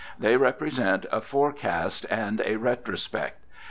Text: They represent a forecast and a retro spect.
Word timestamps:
They 0.17 0.35
represent 0.35 1.05
a 1.11 1.21
forecast 1.21 2.07
and 2.09 2.41
a 2.43 2.55
retro 2.55 2.95
spect. 2.95 3.45